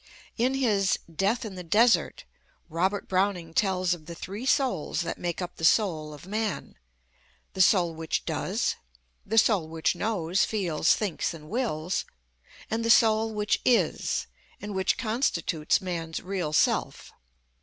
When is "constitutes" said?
14.97-15.81